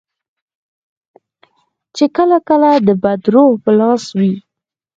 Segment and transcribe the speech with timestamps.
[1.95, 4.33] چې کله کله د بد روح پر لاس وي.